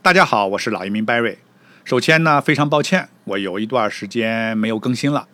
[0.00, 1.36] 大家好，我是老移民 Barry。
[1.84, 5.26] 首先呢，非常抱歉，我有一段时间没有更新了，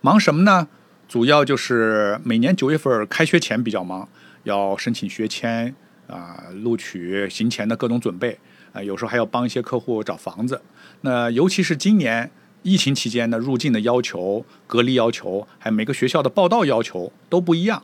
[0.00, 0.66] 忙什么呢？
[1.06, 4.08] 主要就是每年九月份开学前比较忙，
[4.44, 5.72] 要申请学签
[6.08, 8.38] 啊、录取、行前的各种准备
[8.72, 10.62] 啊、有时候还要帮一些客户找房子。
[11.02, 12.30] 那尤其是今年
[12.62, 17.82] 疫情期间呢，入境的要求、隔离要求，还有每个学校的报到要求都不一样，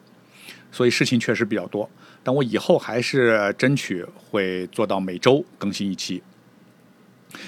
[0.75, 1.89] 所以事情确实比较多。
[2.25, 6.21] 但我以后还是争取会做到每周更新一期。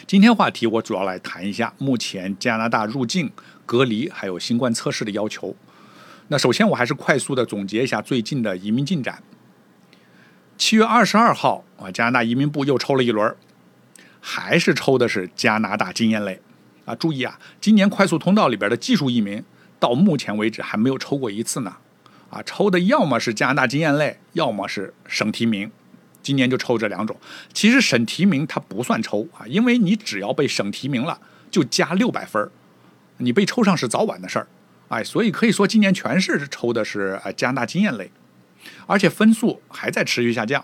[0.07, 3.31] 今天话题我主要来谈一下目前加拿大入境、
[3.65, 5.57] 隔离还有新冠测试的要求。
[6.29, 9.23] 那首先我还是快速的总结一下最近的移民进展。
[10.57, 13.35] 七月二十二号啊，加拿大移民部又抽了一轮，
[14.21, 16.41] 还是抽的是加拿大经验类
[16.85, 16.95] 啊。
[16.95, 19.43] 注意啊，今年快速通道里边的技术移民
[19.81, 21.77] 到目前为止还没有抽过一次呢。
[22.37, 25.71] 啊，抽的要么是加拿大经验类，要么是省提名。
[26.23, 27.17] 今年就抽这两种。
[27.55, 31.19] 其实省提名它不算抽啊，因为你只要被省提名了，
[31.51, 32.51] 就加六百分
[33.19, 34.47] 你被抽上是早晚的事儿。
[34.89, 38.11] 哎，所以可以说今年全市抽的是呃加拿大经验类，
[38.87, 40.63] 而且分数还在持续下降，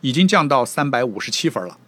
[0.00, 1.78] 已经降到三百五十七分了。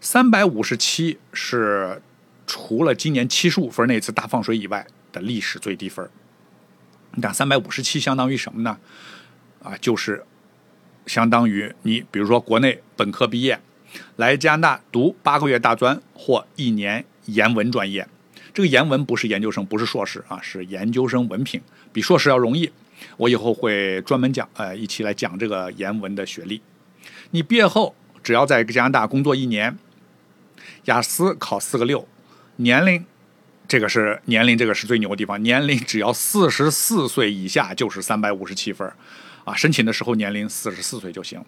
[0.00, 2.02] 三百五十七是
[2.46, 6.10] 除了今年七十五分那次大放水以外的历史最低分。
[7.16, 8.78] 你看三百五十七相当于什么呢？
[9.62, 10.24] 啊，就是
[11.06, 13.60] 相当于你比如说国内本科毕业，
[14.16, 18.06] 来加拿大读八个月大专或一年研文专业。
[18.52, 21.60] 这个研文不是研究生，不是硕士啊，是研究生文凭，
[21.92, 22.70] 比硕士要容易。
[23.16, 26.60] 我以后会专门讲，呃，一起来讲这个研文的学历。
[27.30, 29.76] 你毕业后只要在加拿大工作一年，
[30.84, 32.08] 雅思考四个六，
[32.56, 33.04] 年龄。
[33.66, 35.42] 这个是年龄，这个是最牛的地方。
[35.42, 38.90] 年龄只要四十四岁以下就是三百五十七分，
[39.44, 41.42] 啊，申请的时候年龄四十四岁就行。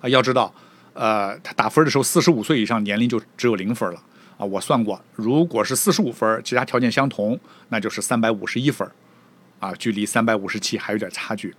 [0.00, 0.54] 啊，要知道，
[0.92, 4.02] 呃，他打分的时候四十五岁以上年龄就只有零分了。
[4.36, 8.88] 啊，我算过，如果是四十五分，其他条件相同，那就是三百五十一分，
[9.60, 11.54] 啊，距离三百五十七还有点差距。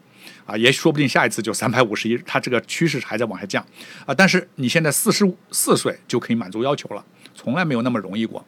[0.46, 3.66] 啊，也说不定下一次就三百五十一，它这个趋势还在往下降。
[4.06, 7.04] 啊，但是你现在四十四岁就可以满足要求了，
[7.34, 8.46] 从来没有那么容易过。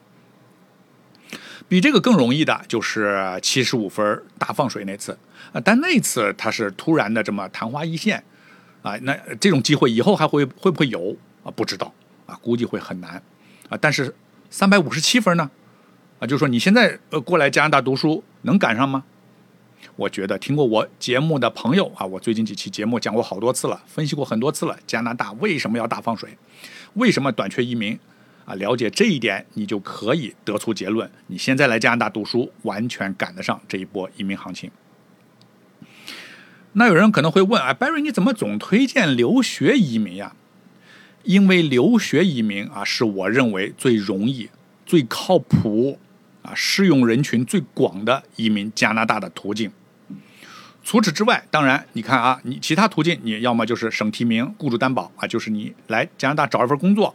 [1.68, 5.18] 比这个更容易的就是七十五分大放水那次
[5.52, 8.24] 啊，但那次他是突然的这么昙花一现
[8.82, 11.52] 啊，那这种机会以后还会会不会有啊？
[11.52, 11.94] 不知道
[12.26, 13.22] 啊，估计会很难
[13.70, 13.78] 啊。
[13.82, 14.16] 但是
[14.50, 15.50] 三百五十七分呢
[16.20, 19.04] 啊，就说你现在呃过来加拿大读书能赶上吗？
[19.96, 26.38] 我觉得听过我节目的朋友啊，我最近几期节目讲过好多次了，分析过很多次了，加拿大为什么要大放水，
[26.94, 28.00] 为什么短缺移民？
[28.48, 34.72] 啊，了解这一点，你就可以得出结论：你现在来加拿大读书，完全赶得上这一波移民行情。
[36.72, 40.34] 那有人可能会问：啊，Barry，你怎么总推荐留学移民呀？
[41.24, 44.50] 因为留学移民啊，是我认为最容易、
[44.86, 46.00] 最靠谱
[46.42, 49.70] 啊，适用人群最广的移民加拿大的途径。
[50.86, 57.14] 除此之外，当然，你看啊，你其他途径，你要么就是省提名、雇主担保啊，就是你来加拿大找一份工作。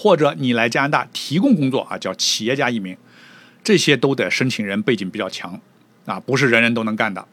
[0.00, 2.96] 或者你来加拿大提供工作啊，叫企业家移民，
[3.64, 5.60] 这些都得申请人背景比较强
[6.06, 7.26] 啊，不是人人都能干的。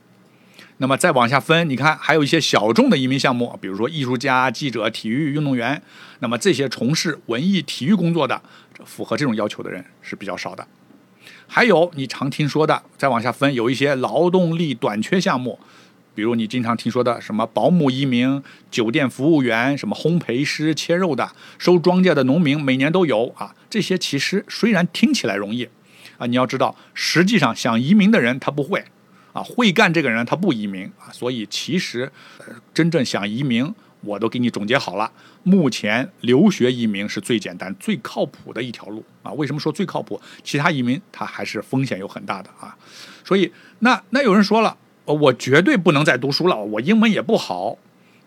[0.77, 5.79] 那么再往下分，你看还有一些小众的移民项目，比如说艺术家、记者、体育运动员，
[6.21, 8.41] 那么这些从事文艺体育工作的，
[8.83, 10.67] 符合这种要求的人是比较少的。
[11.45, 15.59] 还有你常听说的，再往下分，有一些劳动力短缺项目。
[16.15, 23.53] 比如你经常听说的什么保姆移民、酒店服务员、什么烘焙师、切肉的、收庄稼的农民，每年都有啊。
[23.69, 25.67] 这些其实虽然听起来容易，
[26.17, 28.85] 啊，你要知道，实际上想移民的人他不会，
[29.33, 31.11] 啊，会干这个人他不移民啊。
[31.11, 32.09] 所以其实，
[32.73, 35.11] 真正想移民，我都给你总结好了。
[35.43, 39.33] 目前留学移民是最简单、最靠谱的一条路啊。
[39.33, 40.21] 为什么说最靠谱？
[40.45, 42.77] 其他移民他还是风险有很大的啊。
[43.25, 44.77] 所以那那有人说了。
[45.13, 47.77] 我绝对不能再读书了，我英文也不好。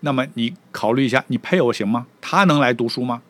[0.01, 2.07] 那么你考虑一下，你配偶行吗？
[2.21, 3.21] 他能来读书吗？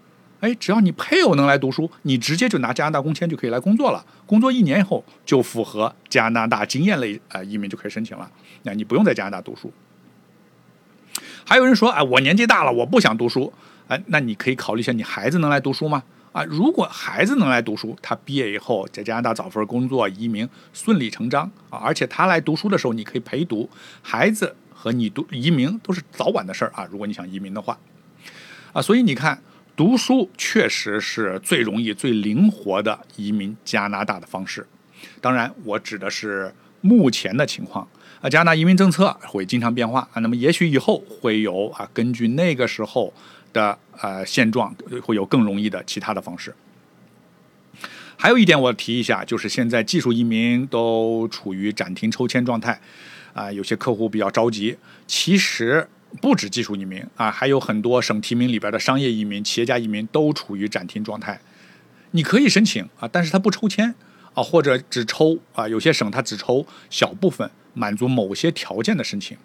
[0.42, 4.06] 哎，只要你配偶能来读书，你直接就拿加拿大工签就可以来工作了。
[4.26, 8.30] 工作一年以后就符合加拿大经验类啊移民就可以申请了。
[8.64, 9.74] 那你不用在加拿大读书。
[11.44, 13.52] 还有人说，哎，我年纪大了，我不想读书。
[13.88, 16.04] 哎，那你可以考虑一下，你孩子能来读书吗？
[16.32, 21.80] 啊，如果孩子能来读书，他毕业以后在加拿大找份工作，移民顺理成章啊！
[21.80, 23.68] 而且他来读书的时候，你可以陪读，
[24.02, 26.88] 孩子和你读移民都是早晚的事儿啊！
[26.92, 27.80] 如果你想移民的话，
[28.74, 29.42] 啊，所以你看，
[29.76, 34.68] 读书确实是最容易、最灵活的移民加拿大的方式。
[35.20, 37.88] 当然，我指的是目前的情况
[38.22, 43.14] 啊，加拿大移民政策会经常变化啊，那么也许以后会有啊，根据那个时候
[43.54, 46.54] 的呃现状，会有更容易的其他的方式。
[48.18, 52.82] 还有一点我提一下，就是现在技术移民都处于暂停抽签状态，
[53.34, 54.76] 啊，有些客户比较着急。
[55.08, 55.88] 其实
[56.22, 61.40] 不止技术移民啊，还有很多省提名里边的商业移民、企业家移民都处于暂停状态。
[62.12, 63.96] 你可以申请啊，但是他不抽签
[64.34, 69.38] 啊，或者只抽啊，有些省他只抽小部分满足某些条件的申请。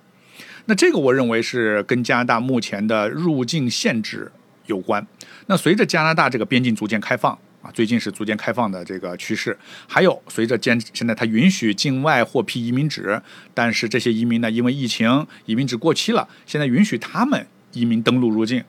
[0.67, 4.31] 那这个我认为是跟加拿大目前的入境限制
[4.67, 5.07] 有关。
[5.47, 7.39] 那随着加拿大这个边境逐渐开放。
[7.65, 9.57] 啊，最近是逐渐开放的这个趋势，
[9.89, 13.19] 还有随着现现在它允许境外获批移民纸，
[13.55, 18.63] 但是这些移民呢，因为疫情移民纸过期了，现在允许他们移民登陆入境。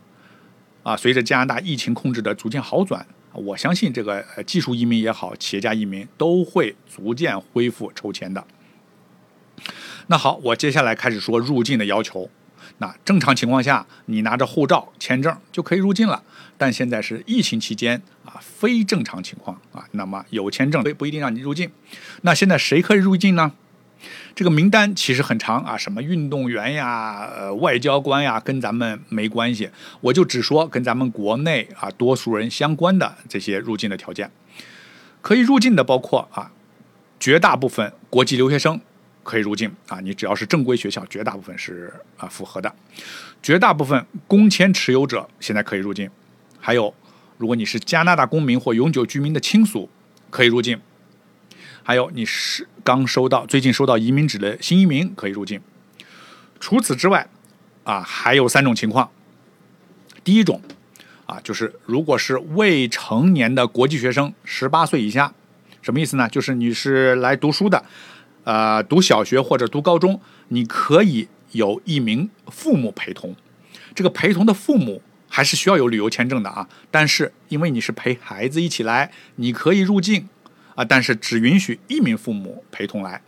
[0.84, 8.46] 啊，随着加拿大疫情控制的逐渐好转，我相信这个技术移民也好，企业家移民都会逐渐恢复抽签的。
[10.08, 12.30] 那好，我接下来开始说入境的要求。
[12.80, 16.24] 那正常情况下，你拿着护照、签证就可以入境了。
[16.58, 21.72] 但现在是疫情期间啊，非正常情况啊，那么有签证不一定让你入境。
[22.22, 23.54] 那现在谁可以入境呢？
[24.36, 29.70] 这个名单其实很长啊，什么运动员呀、呃外交官呀，跟咱们没关系。
[30.02, 34.30] 我就只说跟咱们国内啊多数人相关的这些入境的条件。
[35.22, 36.52] 可以入境的包括啊，
[37.18, 38.80] 绝大部分国际留学生。
[39.24, 40.00] 可以入境啊！
[40.02, 42.72] 你只要是正规学校，绝大部分是啊符合的。
[43.42, 46.08] 绝大部分工签持有者现在可以入境。
[46.60, 46.94] 还有，
[47.40, 49.90] 如果你是加拿大公民或永久居民的亲属，
[50.30, 50.80] 可以入境。
[51.88, 55.62] 还有，你是刚收到最近收到移民纸的新移民可以入境。
[56.60, 57.30] 除此之外，
[57.84, 59.12] 啊还有三种情况。
[60.24, 60.60] 第一种
[61.28, 65.32] 啊，就是如果是未成年的国际学生，十八岁以下，
[65.84, 66.28] 什么意思呢？
[66.28, 67.86] 就是你是来读书的。
[68.46, 73.36] 呃，读小学或者读高中，你可以有一名父母陪同，
[73.94, 76.68] 这个陪同的父母还是需要有旅游签证的啊。
[76.90, 80.28] 但是因为你是陪孩子一起来，你可以入境
[80.75, 83.22] 啊，但是只允许一名父母陪同来。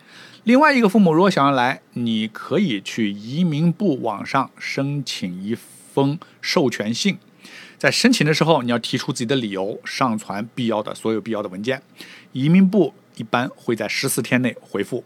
[0.44, 7.17] 另外一个父母如果想要来，你可以去移民部网上申请一封授权信，
[7.77, 11.81] 在申请的时候你要提出自己的理由，上传必要的所有必要的文件，
[12.33, 12.94] 移民部。
[13.17, 15.03] 一般会在十四天内回复。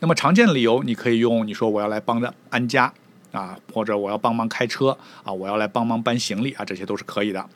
[0.00, 2.90] 那么常见的理由，你可以用你说我要来帮着安家
[3.32, 7.46] 啊，或者我要帮忙开车啊，我要来帮忙搬行李啊，这些都是可以的。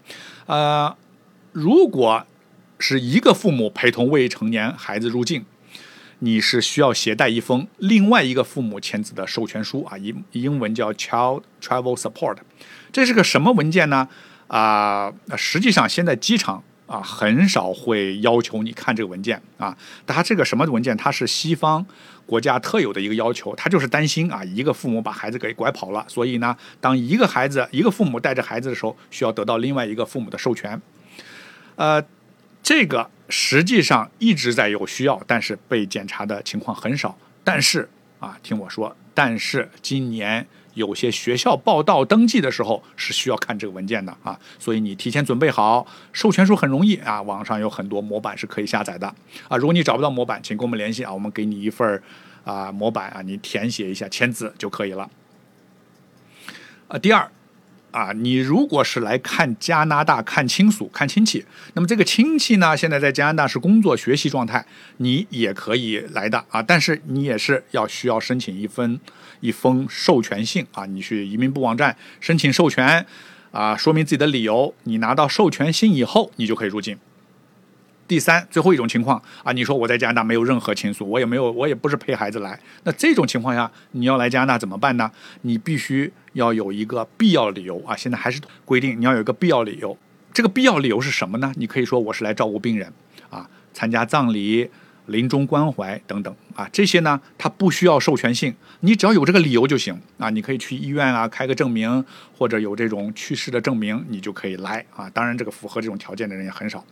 [0.45, 0.95] 呃，
[1.53, 2.23] 如果
[2.79, 5.45] 是一个父母陪同未成年孩子入境，
[6.21, 12.39] 你是需要携带一封另外一个父母签字的授权书啊，英英文叫 Child Travel Support。
[12.93, 14.09] 这是个什么文件呢？
[14.47, 16.63] 啊，实际上现在机场。
[16.89, 19.77] 啊，很少会要求你看这个文件啊。
[20.07, 20.97] 它这个什么文件？
[20.97, 21.85] 它是西方
[22.25, 23.55] 国家特有的一个要求。
[23.55, 30.81] 他就是担心啊，一个父母把孩子给拐跑了，所以呢，当一个孩子一个父母带着孩子的时候，需要得到另外一个父母的授权。
[31.77, 32.03] 呃，
[32.69, 37.17] 这个实际上一直在有需要，但是被检查的情况很少。
[37.43, 37.89] 但是
[38.21, 40.47] 啊，听我说，但是今年。
[40.75, 49.13] 有些学校报到登记的时候是需要看这个文件的啊，所以你提前准备好授权书很容易啊，网上有很多模板是可以下载的
[49.49, 49.57] 啊。
[49.57, 52.01] 如果你找不到模板，请跟我们联系啊，我们给你一份
[52.45, 55.11] 啊模板啊，你填写一下签字就可以了。
[56.87, 57.29] 啊，第二。
[57.91, 61.45] 啊，你如果是来看加拿大看亲属看亲戚，
[61.75, 64.65] 那么这个亲戚呢，现在在加拿大是工作学习状态，
[64.99, 69.01] 你也可以来的啊，但是你也是要需要申请一份
[69.41, 73.07] 一封授权信啊，你去移民部网站申请授权
[73.51, 76.99] 啊，说明自己的理由，你拿到授权信以后，你就可以入境。
[78.09, 82.59] 第三，最后一种情况啊，你说我在加拿大没有任何亲属，我也没有，我也不是陪孩子来。
[82.85, 85.11] 那这种情况下，你要来加拿大怎么办呢？
[85.43, 87.95] 你必须要有一个必要理由啊。
[87.95, 89.97] 现在还是规定你要有一个必要理由。
[90.33, 91.53] 这个必要理由是什么呢？
[91.57, 92.91] 你可以说我是来照顾病人
[93.29, 94.71] 啊，参加葬礼。
[95.09, 100.31] 临终关怀等等啊，这些呢，它不需要授权信，你只要有这个理由就行啊。
[100.31, 102.05] 你可以去医院啊开个证明，
[102.37, 105.09] 或者有这种去世的证明，你就可以来啊。
[105.11, 106.85] 当然，这个符合这种条件的人也很少。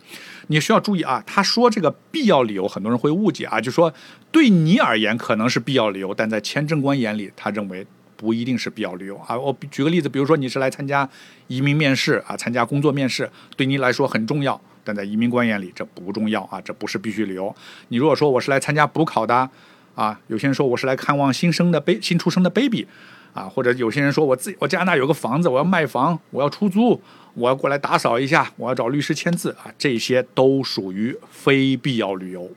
[0.47, 3.93] 你需要注意啊，他说这个必要理由，很多人会误解啊，就说
[4.31, 9.37] 对你而言可能是必要理由，但在签证官眼里，他认为不一定是必要理由啊。
[9.37, 11.07] 我举个例子，比如说你是来参加
[11.47, 14.59] 移民面试啊，参加工作面试，对你来说很重要。
[14.87, 17.53] 但在移民官眼里，这不重要啊，这不是必须理由。
[17.89, 19.49] 你如果说我是来参加补考的，
[19.95, 22.87] 啊，有些人说我是来看望新生的 b 新出生的 baby，
[23.33, 27.01] 啊，或者有些人说我自己我加拿大有个房子，我要卖房，我要出租，
[27.33, 32.49] 我要过来打扫一下，我要找律师签字啊，这些都属于非必要旅游。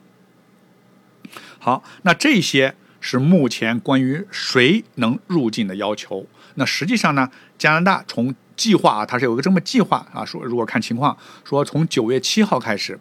[1.59, 6.27] 好，那这些是目前关于谁能入境的要求。
[6.55, 7.29] 那实际上呢，
[7.59, 12.99] 加拿大从计划啊，它是有个这么计划啊，说如果看情况，说从九月七号开始，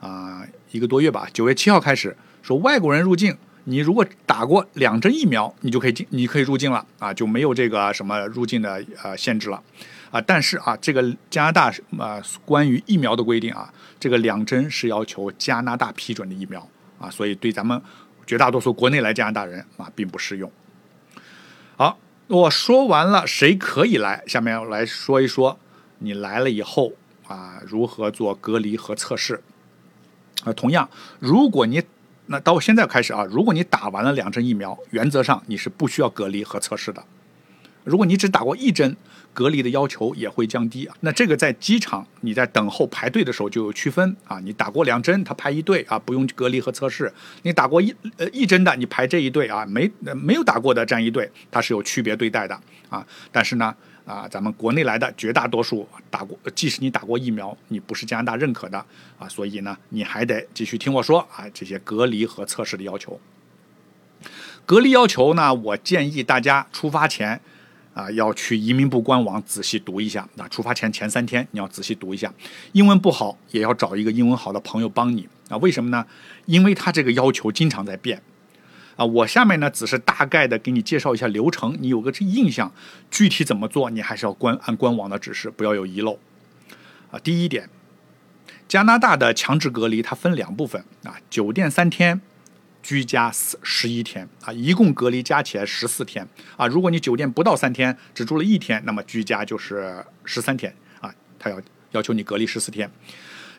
[0.00, 9.62] 啊一个多月吧，九月七号开始，说外国人入境，你如果打过两针疫苗，你就可以进，你可以入境了啊，就没有这个什么入境的呃限制了
[10.10, 10.20] 啊。
[10.20, 16.66] 但是啊，这个加拿大啊关于疫苗的规定啊，这个两针是要求加拿大批准的疫苗
[16.98, 17.80] 啊，所以对咱们
[18.30, 20.48] 绝大多数国内来加拿大人啊并不适用。
[21.76, 21.98] 好。
[22.28, 24.22] 我说完了，谁可以来？
[24.24, 25.58] 下面来说一说，
[25.98, 26.92] 你来了以后
[27.26, 29.42] 啊，如何做隔离和测试？
[30.44, 31.82] 啊，同样，如果你
[32.26, 37.02] 那到现在开始啊，如果你打完了两针疫苗，原则上你是不需要隔离和测试的。
[37.84, 38.96] 如果你只打过一针，
[39.32, 40.94] 隔离的要求也会降低啊。
[41.00, 44.38] 那这个在机场你在等候排队的时候就有区分啊。
[44.40, 47.06] 你打过两针，他排一队啊，不用隔离和测试；
[47.42, 53.06] 你打过一呃一针的，你排这一队啊，没没有打过的站一队，它是有区别对待的啊。
[53.32, 58.84] 但是呢啊，咱们国内来的绝大多数打过，即使你打过疫苗，你不是加拿大认可的
[59.18, 63.18] 啊，所以呢你还得继续听我说啊，这些隔离和测试的要求。
[64.66, 67.40] 隔离要求呢，我建议大家出发前。
[67.92, 70.28] 啊，要去移民部官网仔细读一下。
[70.36, 72.32] 那出发前前三天你要仔细读一下，
[72.72, 75.28] 英文不好也要找一个英文好的朋友帮你。
[75.48, 76.06] 啊，为什么呢？
[76.46, 78.22] 因为他这个要求经常在变。
[78.96, 82.72] 啊，我下面呢只是大概的给你介绍一下流程，你有个这印象，
[83.10, 86.18] 具体怎么做你还是要关按官网的指示，不要有遗漏。
[87.10, 87.68] 啊，第一点，
[88.68, 92.20] 加拿大的强制隔离它分两部分啊，酒店三天。
[92.82, 96.66] 居家十十一天啊，一共隔离加起来十四天啊。
[96.66, 101.12] 如果你酒店不到三天，只住了一天，那么居家就是十三天啊。
[101.38, 101.60] 他要
[101.92, 102.90] 要求你隔离十四天。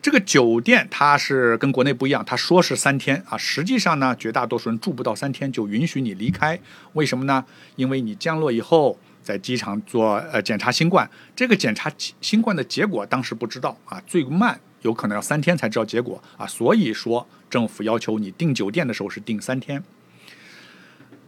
[0.00, 6.58] 这个酒店它是跟国内不一样，他说是三天啊，实际上呢，绝大多数人住不到三天就允许你离开。
[6.94, 7.44] 为什么呢？
[7.76, 11.88] 因为你降落以后在机场做呃检查新冠，这个检查
[12.20, 14.58] 新冠的结果当时不知道啊，最慢。
[14.82, 19.82] 有可能要三天才知道结果啊，所以说政府要求你订酒店的时候是订三天。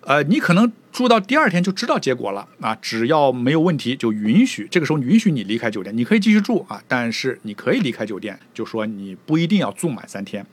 [0.02, 10.44] 呃，你可能住到第二天就知道结果了啊，只要没有问题就允许，这个时候允许你离开酒店，你可以继续住啊，但是你可以离开酒店，就说你不一定要住满三天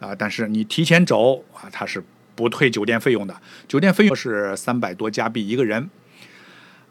[0.00, 2.02] 啊，但是你提前走啊，他是
[2.34, 5.88] 不退酒店费用的，酒店费用是三百多加币一个人。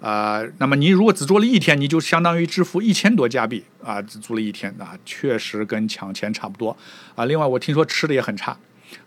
[0.05, 6.77] 啊，那么你如果只住了一天，你就相当于支付一千多加币啊，只住了一天啊，确实跟抢钱差不多
[7.15, 7.25] 啊。
[7.25, 8.55] 另外，我听说吃的也很差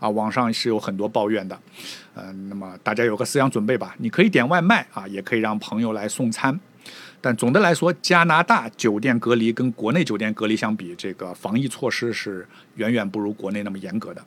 [0.00, 1.56] 啊，网上是有很多抱怨的。
[2.16, 6.58] 嗯，那么大家有个思想准备吧，你可以点外卖啊，也可以让朋友来送餐。
[7.20, 14.24] 但总的来说，加拿大酒店隔离跟国内酒店隔离相比，这个防疫措施是远远不如国内那么严格的。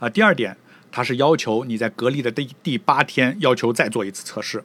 [0.00, 0.56] 啊，第二点，
[0.90, 4.64] 它是要求你在隔离的第第八天要求再做一次测试。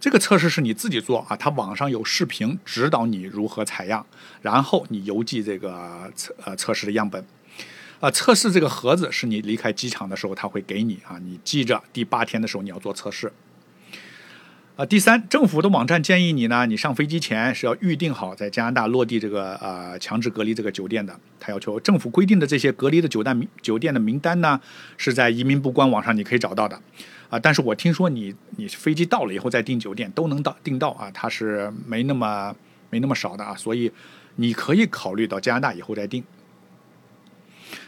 [0.00, 4.04] 这个测试是你自己做啊，它网上有视频指导你如何采样，
[4.40, 7.22] 然后你邮寄这个测呃测试的样本，
[8.00, 13.30] 啊，测试这个盒子是你离开机场的时候他会给你啊，你记着第八天的时候你要做测试。
[14.80, 24.58] 啊，第三，政府的网站建议你呢，你上飞机前是要预定好在加拿大落地这个呃强制隔离这个酒店的，他要求政府规定的这些隔离的酒店名酒店的名单呢
[24.96, 26.80] 是在移民部官网上你可以找到的。
[27.28, 32.56] 啊，但是我听说你你飞机到了以后再订酒店都能到订到啊，它是没那么
[32.88, 33.92] 没那么少的啊，所以
[34.36, 36.24] 你可以考虑到加拿大以后再订。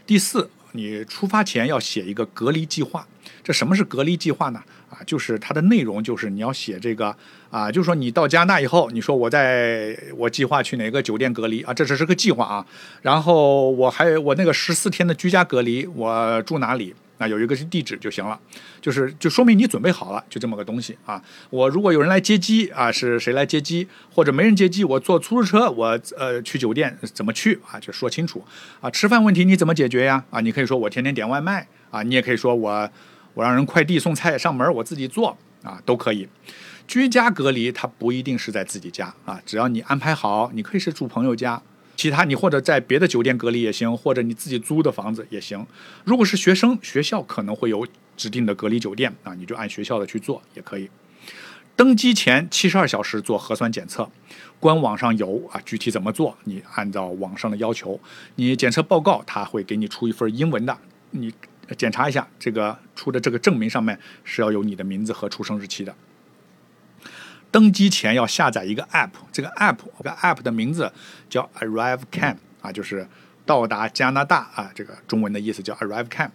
[0.05, 3.07] 第四，你出发前要写一个隔离计划。
[3.45, 4.63] 这什么是隔离计划呢？
[4.91, 7.17] 啊，就是它的内容就是你要写这个
[7.51, 12.67] 啊，就是说你到加拿大以后，你说我在我计划去哪个酒店隔离啊，这只是个计划啊。
[13.01, 16.95] 然后我还我那个十四天的居家隔离，我住哪里？
[17.23, 18.37] 那有一个是地址就行了，
[18.81, 21.23] 就是就说明你准备好了，就这么个东西啊。
[21.51, 27.79] 我如果有人来接机啊，是谁来接机，或者没人接机，我坐出租车，我呃去酒店怎么去啊？
[27.79, 28.45] 就说清楚
[28.81, 28.91] 啊。
[28.91, 30.25] 吃饭问题你怎么解决呀？
[30.31, 32.91] 啊，你可以说我天天点外卖啊，你也可以说我
[33.35, 36.29] 我让人快递送菜上门，我自己做啊，都可以。
[36.89, 41.63] 居家隔离它不一定是在自己家啊，只要你安排好，你可以是住朋友家。
[42.03, 45.65] 其他你或者在别的酒店隔离也行，或者你自己租的房子也行。
[46.05, 50.91] 如果是学生，学校可能会有指定的隔离酒店啊，你就按学校的去做也可以。
[51.77, 54.11] 登机前七十二小时做核酸检测，
[54.59, 58.01] 官网上有啊，具体怎么做，你按照网上的要求，
[58.35, 60.77] 你检测报告他会给你出一份英文的，
[61.13, 61.33] 你
[61.79, 65.95] 检查一下这个出的这个证明上面是要有你的名字和出生日期的。
[67.53, 70.91] 登机前要下载一个 app，这个 app 这个 app 的名字
[71.29, 73.07] 叫 Arrive Cam 啊，就是
[73.47, 76.31] 到达加拿大啊，这个中文的意思叫 Arrive Cam。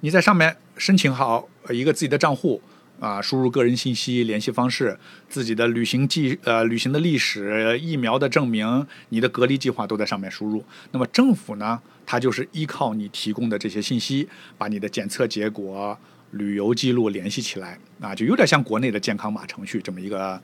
[0.00, 2.62] 你在上面申请好一个自己的账户，
[3.00, 4.98] 啊，输入个人信息、联系方式、
[5.28, 10.62] 自己的旅行记呃旅行的历史、疫苗的证明、你的隔离计划都在上面输入。
[10.92, 15.98] 那么政府呢，它就是依靠你提供的这些信息，把你的检测结果、
[16.32, 20.40] 旅游记录联系起来啊，就有点像国内的健康码程序这么一个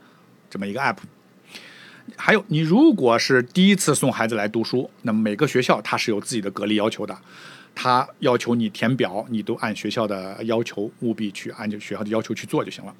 [0.49, 0.97] 这么一个 app。
[2.15, 7.17] 还有，你如果是第一次送孩子来读书，那么每个学校它是有自己的隔离要求的，
[7.75, 12.95] 它要求你填表，你都按学校的要求，务必去按照学校的要求去做就行了。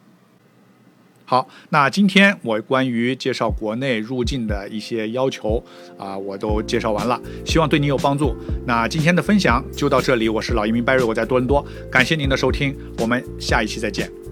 [1.30, 5.62] 好，那今天我关于介绍国内入境的一些要求
[5.98, 8.34] 啊，我都介绍完了，希望对你有帮助。
[8.66, 14.27] 那今天的分享就到这里，我是老移民 Barry，我在多伦多，感谢您的收听，我们下一期再见。